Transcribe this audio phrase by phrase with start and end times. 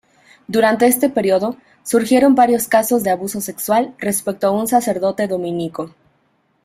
[0.47, 5.93] Durante este período, surgieron varios casos de abuso sexual respecto a un sacerdote dominico.